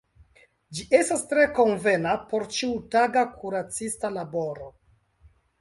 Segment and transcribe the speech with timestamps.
[0.77, 4.73] Ĝi estas tre konvena por ĉiutaga kuracista laboro.